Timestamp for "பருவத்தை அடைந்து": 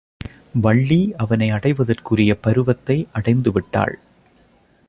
2.39-3.51